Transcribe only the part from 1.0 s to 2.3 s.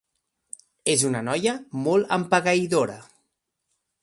una noia molt